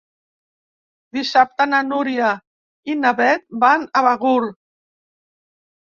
[1.17, 2.31] Dissabte na Núria
[2.93, 4.53] i na Beth van a Begur.